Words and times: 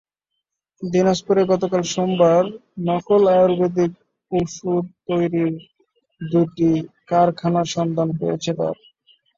দিনাজপুরে 0.81 1.41
গতকাল 1.51 1.81
সোমবার 1.93 2.43
নকল 2.87 3.21
আয়ুর্বেদিক 3.33 3.91
ওষুধ 4.31 4.85
তৈরির 5.07 5.53
দুটি 6.21 6.71
কারখানার 7.09 7.67
সন্ধান 7.75 8.09
পেয়েছে 8.19 8.51
র্যাব। 8.51 8.77